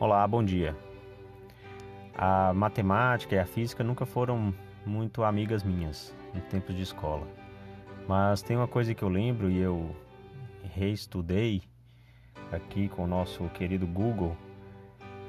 [0.00, 0.74] Olá, bom dia.
[2.16, 4.54] A matemática e a física nunca foram
[4.86, 7.26] muito amigas minhas no tempo de escola.
[8.08, 9.94] Mas tem uma coisa que eu lembro e eu
[10.74, 11.60] reestudei
[12.50, 14.34] aqui com o nosso querido Google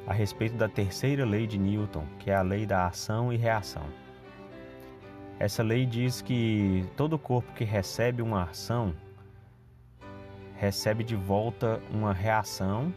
[0.07, 3.83] a respeito da terceira lei de Newton, que é a lei da ação e reação.
[5.37, 8.95] Essa lei diz que todo corpo que recebe uma ação
[10.55, 12.93] recebe de volta uma reação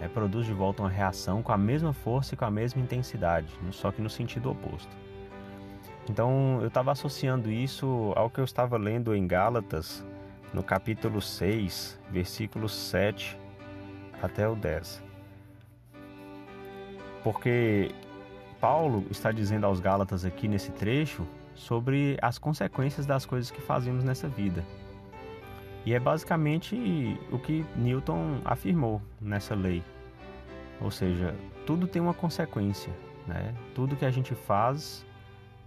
[0.00, 3.48] é, produz de volta uma reação com a mesma força e com a mesma intensidade,
[3.70, 4.94] só que no sentido oposto.
[6.08, 10.04] Então eu estava associando isso ao que eu estava lendo em Gálatas,
[10.52, 13.38] no capítulo 6, versículos 7
[14.22, 15.02] até o 10.
[17.24, 17.90] Porque
[18.60, 24.04] Paulo está dizendo aos Gálatas aqui nesse trecho sobre as consequências das coisas que fazemos
[24.04, 24.64] nessa vida.
[25.84, 29.82] E é basicamente o que Newton afirmou nessa lei.
[30.80, 32.92] Ou seja, tudo tem uma consequência,
[33.26, 33.54] né?
[33.74, 35.04] Tudo que a gente faz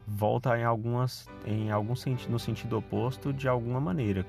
[0.07, 4.25] volta em algumas em algum sentido no sentido oposto de alguma maneira.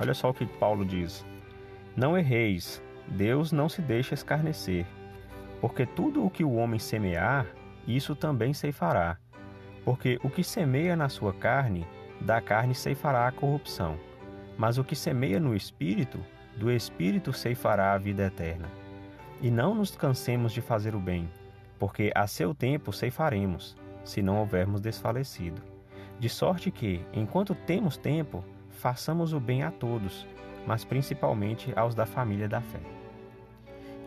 [0.00, 1.24] Olha só o que Paulo diz:
[1.96, 4.86] Não erreis, Deus não se deixa escarnecer,
[5.60, 7.46] porque tudo o que o homem semear,
[7.86, 9.18] isso também ceifará.
[9.84, 11.86] Porque o que semeia na sua carne,
[12.20, 13.98] da carne ceifará a corrupção
[14.58, 16.18] mas o que semeia no espírito,
[16.56, 18.68] do espírito ceifará a vida eterna.
[19.40, 21.30] E não nos cansemos de fazer o bem,
[21.78, 25.62] porque a seu tempo ceifaremos, se não houvermos desfalecido.
[26.18, 30.26] De sorte que, enquanto temos tempo, façamos o bem a todos,
[30.66, 32.80] mas principalmente aos da família da fé.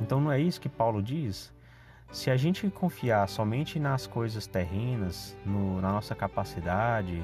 [0.02, 1.54] Então não é isso que Paulo diz?
[2.12, 7.24] Se a gente confiar somente nas coisas terrenas, no, na nossa capacidade,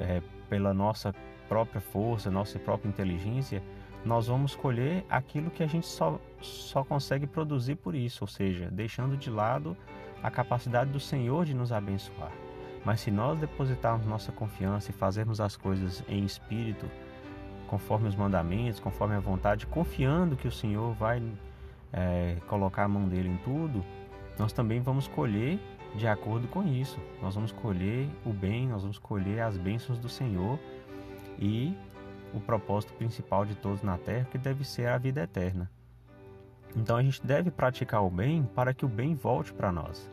[0.00, 1.14] é, pela nossa
[1.46, 3.62] própria força, nossa própria inteligência,
[4.04, 8.68] nós vamos colher aquilo que a gente só, só consegue produzir por isso, ou seja,
[8.70, 9.76] deixando de lado
[10.22, 12.32] a capacidade do Senhor de nos abençoar.
[12.84, 16.86] Mas se nós depositarmos nossa confiança e fazermos as coisas em espírito,
[17.66, 21.22] conforme os mandamentos, conforme a vontade, confiando que o Senhor vai
[21.92, 23.82] é, colocar a mão dele em tudo,
[24.38, 25.58] nós também vamos colher
[25.94, 26.98] de acordo com isso.
[27.22, 30.58] Nós vamos colher o bem, nós vamos colher as bênçãos do Senhor
[31.38, 31.74] e
[32.34, 35.70] o propósito principal de todos na terra, que deve ser a vida eterna.
[36.76, 40.10] Então a gente deve praticar o bem para que o bem volte para nós.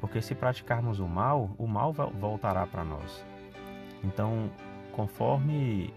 [0.00, 3.24] Porque se praticarmos o mal, o mal voltará para nós.
[4.02, 4.50] Então,
[4.92, 5.92] conforme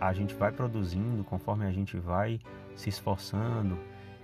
[0.00, 2.38] a gente vai produzindo, conforme a gente vai
[2.76, 3.76] se esforçando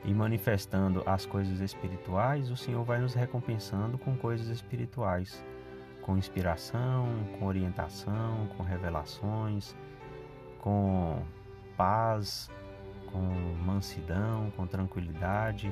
[0.04, 5.42] e manifestando as coisas espirituais, o Senhor vai nos recompensando com coisas espirituais
[6.04, 7.08] com inspiração,
[7.38, 9.74] com orientação, com revelações,
[10.64, 11.22] com
[11.76, 12.50] paz,
[13.12, 13.20] com
[13.66, 15.70] mansidão, com tranquilidade.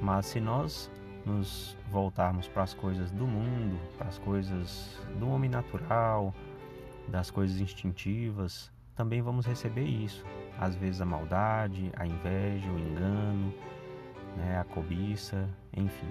[0.00, 0.88] Mas se nós
[1.26, 6.32] nos voltarmos para as coisas do mundo, para as coisas do homem natural,
[7.08, 10.24] das coisas instintivas, também vamos receber isso.
[10.56, 13.52] Às vezes a maldade, a inveja, o engano,
[14.36, 16.08] né, a cobiça, enfim.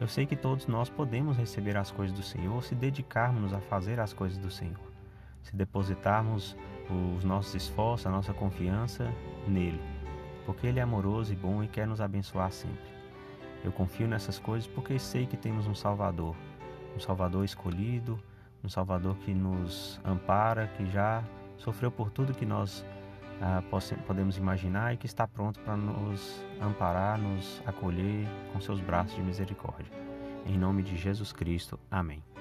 [0.00, 4.00] Eu sei que todos nós podemos receber as coisas do Senhor se dedicarmos a fazer
[4.00, 4.91] as coisas do Senhor,
[5.42, 6.56] se depositarmos
[7.16, 9.12] os nossos esforços, a nossa confiança
[9.46, 9.80] nele,
[10.44, 12.92] porque ele é amoroso e bom e quer nos abençoar sempre.
[13.64, 16.34] Eu confio nessas coisas porque sei que temos um Salvador,
[16.96, 18.18] um Salvador escolhido,
[18.62, 21.22] um Salvador que nos ampara, que já
[21.56, 22.84] sofreu por tudo que nós
[23.40, 23.62] ah,
[24.06, 29.22] podemos imaginar e que está pronto para nos amparar, nos acolher com seus braços de
[29.22, 29.92] misericórdia.
[30.46, 31.78] Em nome de Jesus Cristo.
[31.90, 32.31] Amém.